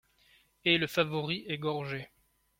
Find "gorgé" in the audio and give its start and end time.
1.59-2.09